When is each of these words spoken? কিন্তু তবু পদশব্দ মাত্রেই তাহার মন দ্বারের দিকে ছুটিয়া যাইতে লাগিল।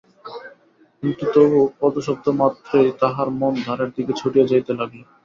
কিন্তু 1.03 1.23
তবু 1.35 1.59
পদশব্দ 1.79 2.25
মাত্রেই 2.39 2.89
তাহার 3.01 3.27
মন 3.39 3.53
দ্বারের 3.63 3.89
দিকে 3.95 4.13
ছুটিয়া 4.19 4.45
যাইতে 4.47 4.71
লাগিল। 4.79 5.03